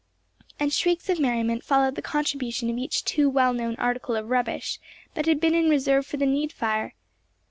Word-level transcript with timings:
And 0.59 0.73
shrieks 0.73 1.09
of 1.09 1.19
merriment 1.19 1.63
followed 1.63 1.93
the 1.93 2.01
contribution 2.01 2.71
of 2.71 2.77
each 2.79 3.05
too 3.05 3.29
well 3.29 3.53
known 3.53 3.75
article 3.75 4.15
of 4.15 4.31
rubbish 4.31 4.79
that 5.13 5.27
had 5.27 5.39
been 5.39 5.53
in 5.53 5.69
reserve 5.69 6.07
for 6.07 6.17
the 6.17 6.25
Needfire! 6.25 6.93